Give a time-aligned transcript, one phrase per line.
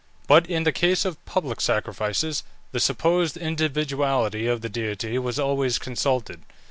[0.25, 5.77] But in the case of public sacrifices, the supposed individuality of the deity was always
[5.77, 6.41] consulted.